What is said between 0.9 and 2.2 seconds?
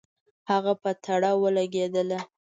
تړه ولګېدله.